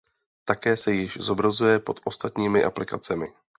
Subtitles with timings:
[0.45, 3.33] Také se již zobrazuje pod ostatními aplikacemi.